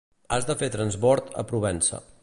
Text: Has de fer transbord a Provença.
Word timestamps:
Has 0.37 0.47
de 0.47 0.55
fer 0.61 0.69
transbord 0.77 1.31
a 1.43 1.45
Provença. 1.53 2.03